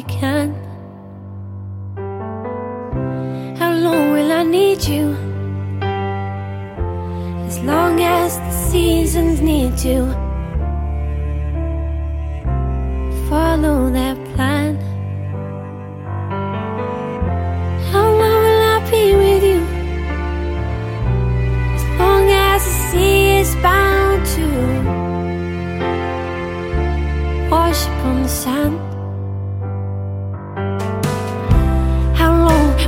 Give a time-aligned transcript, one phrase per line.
[0.00, 0.48] I can.
[3.58, 5.14] How long will I need you?
[7.48, 9.96] As long as the seasons need to
[13.28, 14.78] follow their plan.
[17.92, 19.60] How long will I be with you?
[21.76, 24.46] As long as the sea is bound to
[27.50, 28.99] wash upon the sand.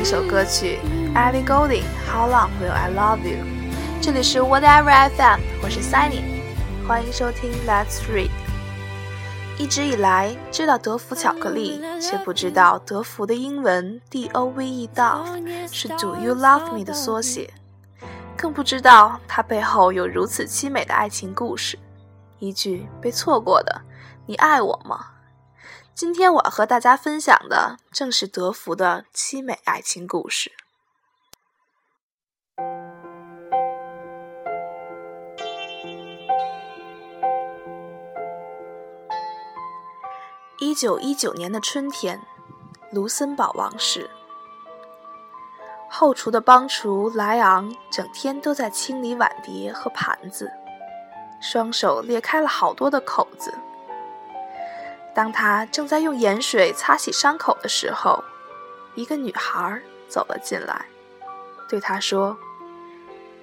[0.00, 0.78] 一首歌曲
[1.14, 3.44] ，Ellie Golding，How Long Will I Love You》。
[4.00, 6.22] 这里是 Whatever FM，我是 Sunny，
[6.88, 8.30] 欢迎收听 Let's Read。
[9.58, 17.52] 一直以来知道德芙巧克力，却不知道德芙的英文 D O V E Dove 是 Do You Love Me 的缩写，
[18.38, 21.78] 更不知道它背后有如此凄美的爱情故事。
[22.38, 23.82] 一句被错过的
[24.24, 25.08] “你爱我吗？”
[26.00, 30.50] 今天我要和大家分享的正是德芙的凄美爱情故事。
[40.58, 42.18] 一九一九年的春天，
[42.90, 44.08] 卢森堡王室，
[45.90, 50.50] 后厨的帮厨莱昂整天都在清理碗碟和盘子，
[51.42, 53.52] 双手裂开了好多的口子。
[55.14, 58.22] 当他正在用盐水擦洗伤口的时候，
[58.94, 60.86] 一个女孩走了进来，
[61.68, 62.36] 对他说：“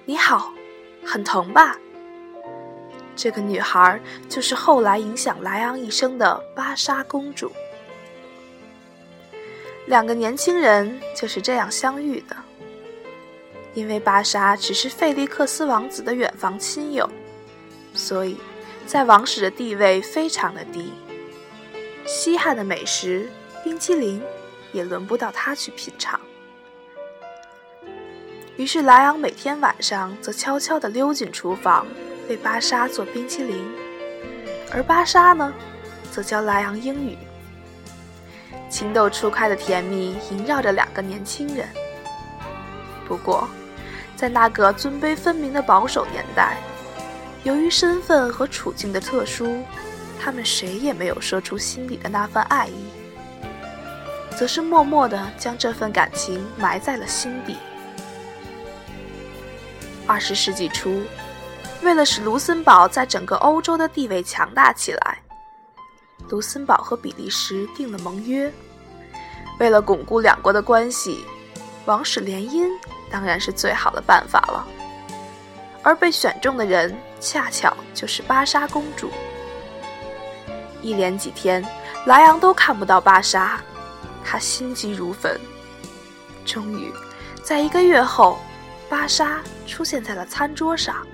[0.06, 0.52] 你好，
[1.04, 1.76] 很疼吧？”
[3.14, 7.50] 这个女孩就是后来影响莱昂一生的芭莎公主。
[9.86, 12.36] 两个年轻人就是这样相遇的。
[13.74, 17.08] 因为芭莎只是费利克斯王子的远房亲友，
[17.92, 18.36] 所以
[18.86, 20.92] 在王室的地位非常的低。
[22.08, 23.28] 稀罕的美食，
[23.62, 24.22] 冰淇淋，
[24.72, 26.18] 也轮不到他去品尝。
[28.56, 31.86] 于是莱昂每天晚上则悄悄地溜进厨房。
[32.30, 33.62] 为芭莎做冰淇淋，
[34.72, 35.52] 而芭莎呢，
[36.10, 37.16] 则教莱昂英语。
[38.70, 41.68] 情窦初开的甜蜜萦绕着两个年轻人。
[43.06, 43.46] 不过，
[44.16, 46.56] 在那个尊卑分明的保守年代，
[47.44, 49.62] 由于身份和处境的特殊，
[50.20, 52.84] 他们谁也没有说出心里的那份爱意，
[54.36, 57.56] 则是默默地将这份感情埋在了心底。
[60.06, 61.02] 二十世纪初。
[61.80, 65.18] 为了使卢森堡在整个欧洲的地位强大起来，
[66.28, 68.52] 卢森堡和比利时订了盟约。
[69.60, 71.24] 为了巩固两国的关系，
[71.84, 72.68] 王室联姻
[73.08, 74.66] 当然是最好的办法了。
[75.84, 79.12] 而被选中的人恰巧就是芭莎公主。
[80.82, 81.64] 一连几天，
[82.06, 83.60] 莱昂都看不到芭莎，
[84.24, 85.38] 他心急如焚。
[86.44, 86.92] 终于，
[87.42, 88.38] 在一个月后，
[88.88, 91.06] 芭莎出现在了餐桌上。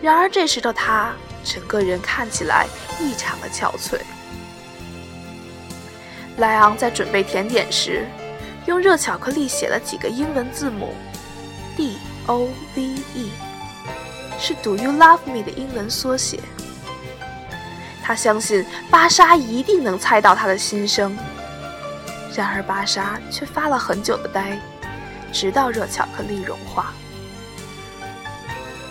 [0.00, 1.12] 然而这时的他，
[1.42, 2.66] 整个人看起来
[3.00, 4.00] 异常的憔悴。
[6.36, 8.06] 莱昂在准备甜点时，
[8.66, 10.94] 用热巧克力写了几个英文字母
[11.76, 12.82] ，D O V
[13.14, 13.30] E，
[14.38, 16.40] 是 Do you love me 的英文缩写。
[18.04, 21.16] 他相信巴莎一定能猜到他的心声，
[22.36, 24.58] 然而巴莎却发了很久的呆，
[25.32, 26.92] 直到热巧克力融化。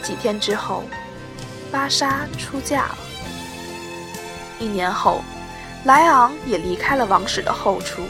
[0.02, 0.84] 几天之后。
[1.72, 2.98] 巴莎出嫁了。
[4.60, 5.24] 一年后，
[5.86, 8.04] 莱昂也离开了王室的后厨，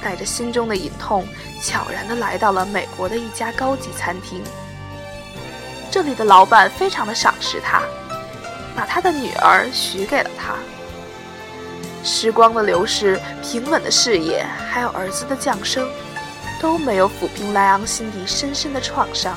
[0.00, 1.26] 带着心中的隐痛，
[1.60, 4.40] 悄然地来到了美国的一家高级餐厅。
[5.90, 7.82] 这里的老板非常的赏识他，
[8.76, 10.54] 把他的女儿许给了他。
[12.04, 15.88] 时光的流逝、平稳的事业，还有儿子的降生，
[16.60, 19.36] 都没有抚平莱昂心底深深的创伤。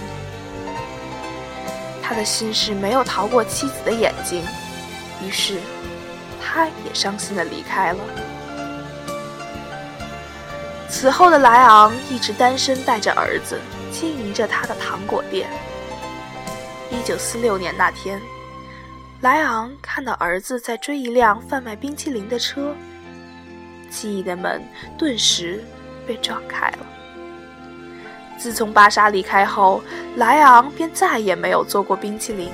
[2.03, 4.43] 他的心事没有逃过妻子的眼睛，
[5.25, 5.59] 于是，
[6.39, 7.99] 他也伤心的离开了。
[10.89, 13.59] 此后的莱昂一直单身，带着儿子
[13.91, 15.49] 经营着他的糖果店。
[16.89, 18.19] 一九四六年那天，
[19.21, 22.73] 莱昂看到儿子在追一辆贩卖冰淇淋的车，
[23.89, 24.63] 记忆的门
[24.97, 25.61] 顿时
[26.07, 26.85] 被撞开了。
[28.37, 29.83] 自从巴莎离开后，
[30.15, 32.49] 莱昂便再也没有做过冰淇淋。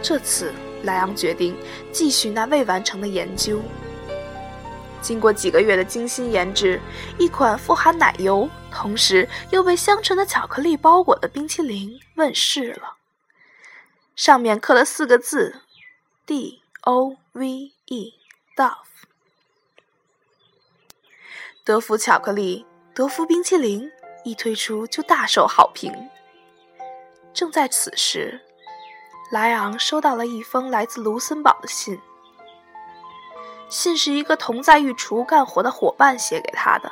[0.00, 1.56] 这次，莱昂决定
[1.90, 3.60] 继续那未完成的研究。
[5.02, 6.80] 经过几个月的精心研制，
[7.18, 12.97] 一款富含奶油，同时又被香醇的巧克力包裹的冰淇淋问世了。
[14.18, 15.60] 上面刻了四个字
[16.26, 18.72] ：D O V E，Dove。
[21.62, 23.88] 德芙巧克力，德芙冰淇淋。
[24.24, 26.10] 一推出就大受好评。
[27.32, 28.40] 正在此时，
[29.30, 31.98] 莱昂收到了一封来自卢森堡的信。
[33.68, 36.90] 信是一个同在御厨干活的伙伴写给他的。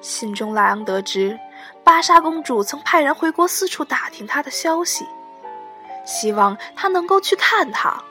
[0.00, 1.38] 信中，莱昂得知
[1.84, 5.06] 芭莎公主曾派人回国四处打听他的消息，
[6.06, 8.02] 希望他能够去看他，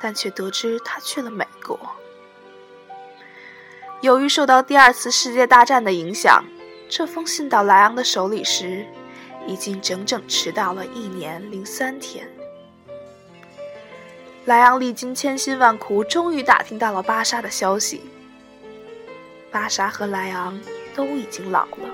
[0.00, 1.78] 但却得知他去了美国。
[4.00, 6.44] 由于受到第二次世界大战的影响。
[6.94, 8.84] 这封信到莱昂的手里时，
[9.46, 12.28] 已经整整迟到了一年零三天。
[14.44, 18.02] 莱昂历经千辛万苦，终于打听到了芭莎的消息。
[19.50, 20.60] 芭莎和莱昂
[20.94, 21.88] 都已经老了。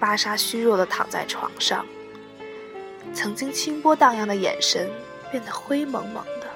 [0.00, 1.84] 芭莎虚弱的躺在床上，
[3.14, 4.90] 曾经清波荡漾的眼神
[5.30, 6.46] 变得灰蒙蒙的。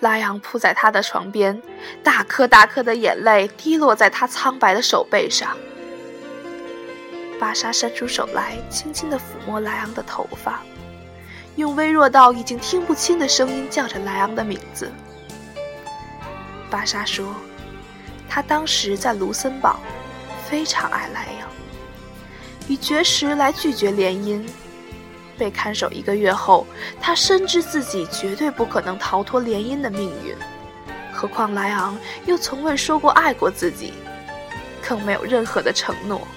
[0.00, 1.60] 莱昂扑在他的床边，
[2.02, 5.56] 大颗大颗的眼泪滴落在他苍白的手背上。
[7.38, 10.62] 芭莎伸出手来，轻轻地抚摸莱昂的头发，
[11.56, 14.90] 用微弱到已经听不清的声音叫着莱昂的名字。
[16.70, 17.34] 芭莎说
[18.28, 19.80] ：“他当时在卢森堡，
[20.48, 21.48] 非常爱莱昂，
[22.70, 24.48] 以绝食来拒绝联姻。”
[25.36, 26.64] 被看守一个月后，
[27.00, 30.36] 他深知自己绝对不可能逃脱联姻的命运。
[31.12, 33.92] 何况莱昂又从未说过爱过自己，
[34.86, 36.28] 更没有任何的承诺。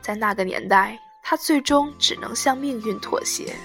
[0.00, 3.56] 在那个年代，他最终只能向命运妥协。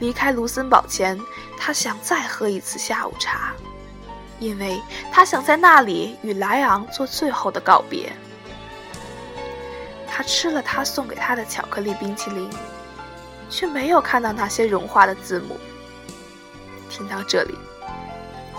[0.00, 1.20] 离开卢森堡前，
[1.56, 3.52] 他想再喝一次下午茶，
[4.40, 4.80] 因为
[5.12, 8.12] 他想在那里与莱昂做最后的告别。
[10.26, 12.48] 吃了他送给他的巧克力冰淇淋，
[13.50, 15.58] 却没有看到那些融化的字母。
[16.88, 17.54] 听到这里，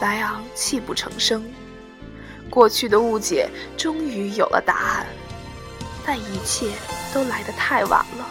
[0.02, 1.44] 莱昂泣不成声。
[2.50, 5.06] 过去的误解终于有了答案，
[6.06, 6.72] 但一切
[7.14, 8.26] 都来得太晚了。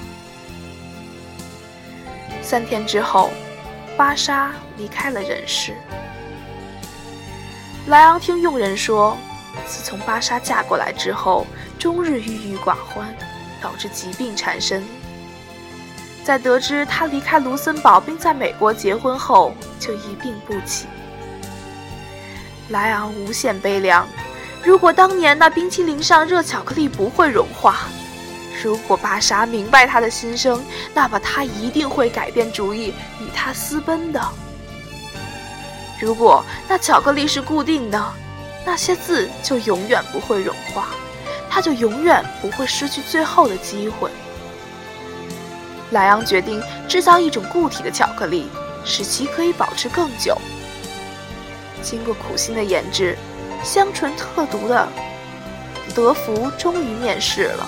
[2.40, 3.30] 三天之后，
[3.96, 5.74] 巴莎离开了人世。
[7.86, 9.16] 莱昂听佣人说，
[9.66, 11.46] 自从巴莎嫁过来之后。
[11.78, 13.14] 终日郁郁寡欢，
[13.60, 14.84] 导致疾病缠身。
[16.24, 20.86] 在得知他离开卢森堡并在美国结婚后，就一病不起。
[22.70, 24.08] 莱昂无限悲凉。
[24.62, 27.80] 如果当年那冰淇淋上热巧克力不会融化，
[28.62, 30.64] 如果巴莎明白他的心声，
[30.94, 34.22] 那么他一定会改变主意与他私奔的。
[36.00, 38.02] 如果那巧克力是固定的，
[38.64, 40.88] 那些字就永远不会融化。
[41.54, 44.10] 他就永远不会失去最后的机会。
[45.92, 48.48] 莱昂决定制造一种固体的巧克力，
[48.84, 50.36] 使其可以保持更久。
[51.80, 53.16] 经过苦心的研制，
[53.62, 54.88] 香醇特毒的
[55.94, 57.64] 德芙终于面世了。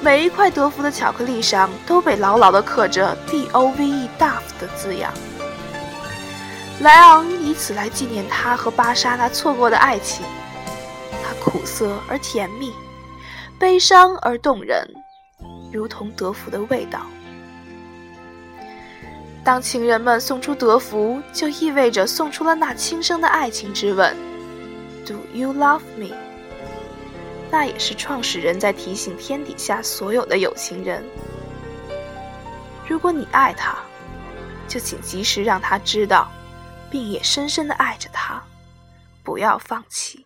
[0.00, 5.12] 每一块德芙的巧克力上都被牢牢地刻着 “D O V E DUFF” 的字样。
[6.80, 10.26] 莱昂以此来纪念他和芭莎那错过的爱情。
[11.50, 12.72] 苦涩而甜蜜，
[13.58, 14.88] 悲伤而动人，
[15.72, 17.00] 如同德芙的味道。
[19.42, 24.16] 当情人们送出德芙，就意味着送出了那轻声的爱情之吻。
[25.04, 26.14] do you love me
[27.50, 31.04] 那也是创始人在提醒天底下所有的有情人。
[32.86, 33.76] 如果你爱他，
[34.68, 36.30] 就请及时让他知道，
[36.88, 38.40] 并也深深的爱着他，
[39.24, 40.24] 不要放弃。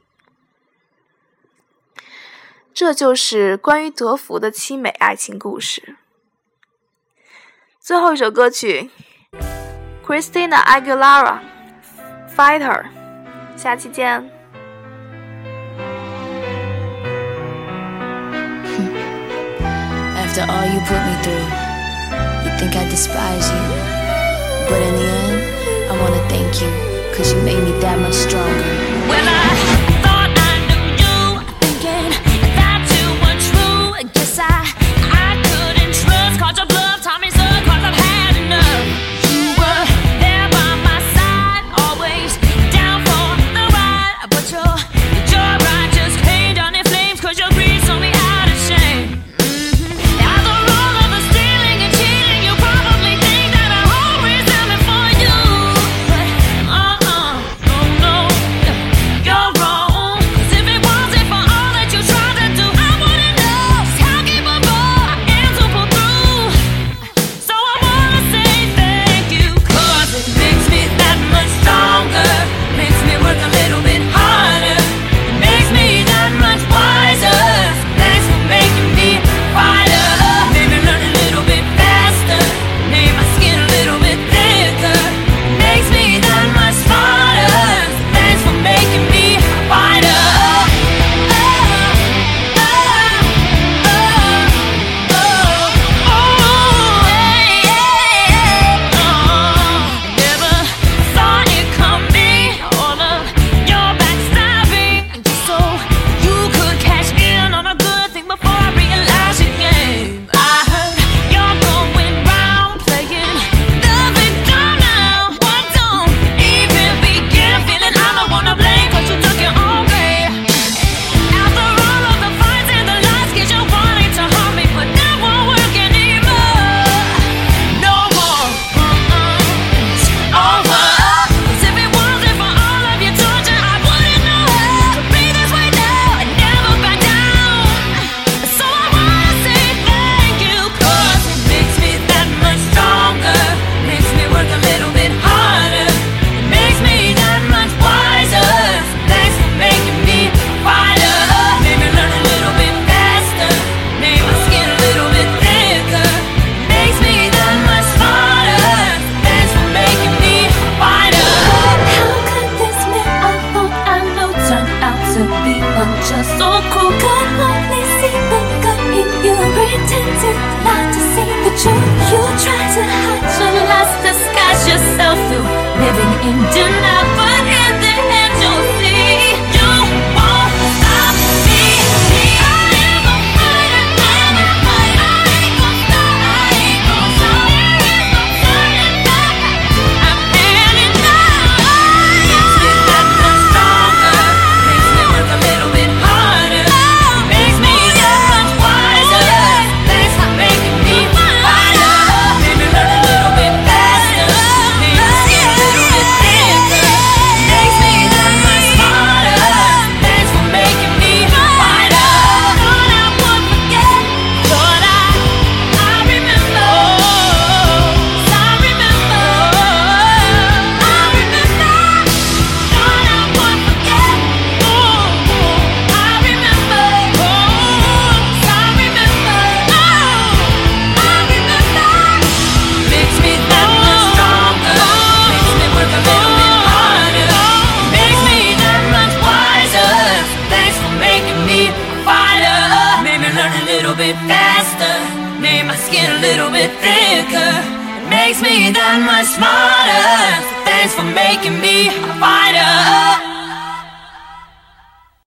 [2.74, 5.94] 这就是关于德芙的凄美爱情故事
[7.80, 8.90] 最后一首歌曲
[10.04, 11.38] christina Aguilera，
[12.36, 12.84] 《Fighter
[13.56, 14.28] 下期见
[20.16, 21.46] after all you put me through
[22.42, 23.62] you think i despise you
[24.68, 25.38] but in the end
[25.90, 26.68] i wanna thank you
[27.16, 29.83] cause you made me that much stronger